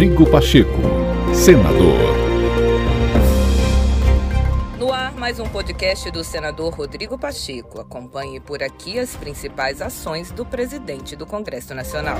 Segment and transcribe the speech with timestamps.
[0.00, 0.80] Rodrigo Pacheco,
[1.34, 2.16] senador.
[4.78, 7.82] No ar, mais um podcast do senador Rodrigo Pacheco.
[7.82, 12.16] Acompanhe por aqui as principais ações do presidente do Congresso Nacional.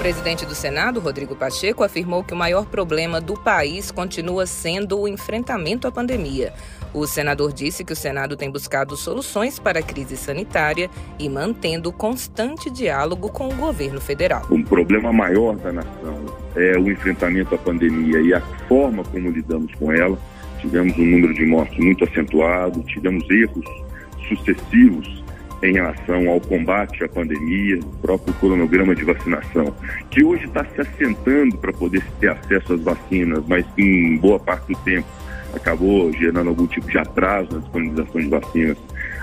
[0.00, 5.06] Presidente do Senado, Rodrigo Pacheco, afirmou que o maior problema do país continua sendo o
[5.06, 6.54] enfrentamento à pandemia.
[6.94, 11.92] O senador disse que o Senado tem buscado soluções para a crise sanitária e mantendo
[11.92, 14.46] constante diálogo com o governo federal.
[14.48, 16.24] O problema maior da nação
[16.56, 20.18] é o enfrentamento à pandemia e a forma como lidamos com ela.
[20.62, 23.66] Tivemos um número de mortes muito acentuado, tivemos erros
[24.26, 25.19] sucessivos
[25.62, 29.74] em relação ao combate à pandemia, o próprio cronograma de vacinação,
[30.10, 34.38] que hoje está se assentando para poder ter acesso às vacinas, mas que em boa
[34.38, 35.06] parte do tempo
[35.54, 38.78] acabou gerando algum tipo de atraso na disponibilização de vacinas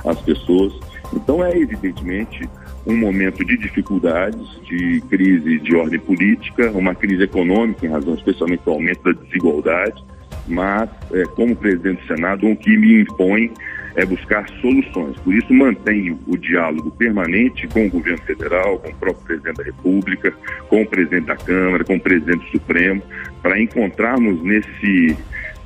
[0.06, 0.74] às pessoas.
[1.14, 2.48] Então é evidentemente
[2.86, 8.64] um momento de dificuldades, de crise de ordem política, uma crise econômica em razão especialmente
[8.64, 10.04] do aumento da desigualdade,
[10.48, 13.52] mas é, como presidente do Senado, o que me impõe
[13.98, 15.18] é buscar soluções.
[15.22, 19.64] Por isso, mantenho o diálogo permanente com o governo federal, com o próprio presidente da
[19.64, 20.34] República,
[20.70, 23.02] com o presidente da Câmara, com o presidente do Supremo,
[23.42, 25.18] para encontrarmos nesse,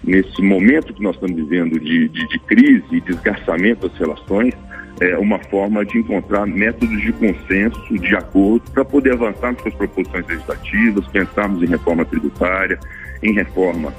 [0.02, 4.54] nesse momento que nós estamos vivendo de, de, de crise e desgastamento das relações,
[5.02, 9.76] é, uma forma de encontrar métodos de consenso, de acordo, para poder avançarmos com as
[9.76, 12.80] proposições legislativas, pensarmos em reforma tributária,
[13.22, 13.94] em reforma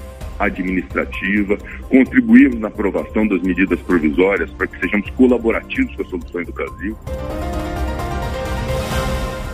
[0.44, 1.56] administrativa,
[1.88, 6.96] contribuirmos na aprovação das medidas provisórias para que sejamos colaborativos com as soluções do Brasil.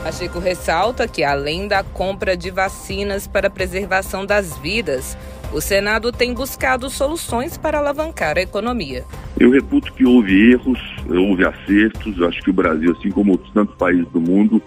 [0.04, 5.18] A Chico ressalta que, além da compra de vacinas para preservação das vidas,
[5.52, 9.04] o Senado tem buscado soluções para alavancar a economia.
[9.38, 10.78] Eu reputo que houve erros,
[11.08, 12.16] houve acertos.
[12.16, 14.62] Eu acho que o Brasil, assim como outros tantos países do mundo,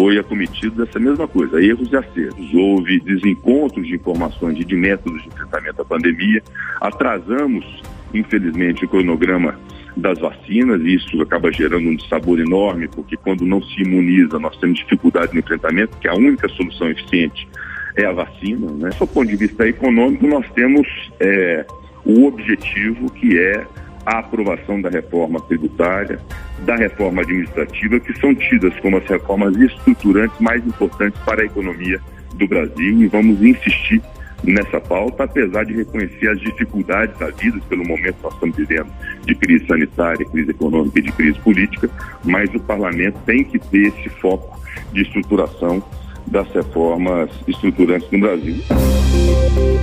[0.00, 2.54] foi acometido dessa mesma coisa, erros e acertos.
[2.54, 6.42] Houve desencontros de informações e de métodos de enfrentamento à pandemia.
[6.80, 7.82] Atrasamos,
[8.14, 9.60] infelizmente, o cronograma
[9.94, 14.56] das vacinas, e isso acaba gerando um sabor enorme, porque quando não se imuniza, nós
[14.56, 17.46] temos dificuldade no enfrentamento, que a única solução eficiente
[17.94, 18.70] é a vacina.
[18.72, 18.88] Né?
[18.98, 20.88] Do ponto de vista econômico, nós temos
[21.20, 21.66] é,
[22.06, 23.66] o objetivo que é
[24.06, 26.18] a aprovação da reforma tributária,
[26.64, 32.00] da reforma administrativa, que são tidas como as reformas estruturantes mais importantes para a economia
[32.34, 34.02] do Brasil e vamos insistir
[34.42, 38.90] nessa pauta, apesar de reconhecer as dificuldades da vida pelo momento que nós estamos vivendo
[39.26, 41.90] de crise sanitária, crise econômica e de crise política,
[42.24, 44.58] mas o parlamento tem que ter esse foco
[44.92, 45.82] de estruturação
[46.26, 48.56] das reformas estruturantes no Brasil.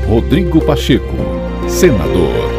[0.07, 1.15] Rodrigo Pacheco,
[1.67, 2.56] senador.